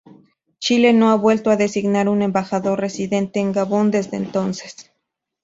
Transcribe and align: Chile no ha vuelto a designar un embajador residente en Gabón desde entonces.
Chile 0.57 0.93
no 0.93 1.11
ha 1.11 1.15
vuelto 1.15 1.51
a 1.51 1.57
designar 1.57 2.09
un 2.09 2.23
embajador 2.23 2.79
residente 2.79 3.39
en 3.39 3.51
Gabón 3.51 3.91
desde 3.91 4.17
entonces. 4.17 4.91